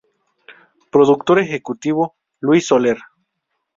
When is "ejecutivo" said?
1.37-2.15